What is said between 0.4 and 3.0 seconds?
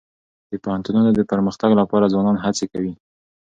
د پوهنتونونو د پرمختګ لپاره ځوانان هڅي کوي.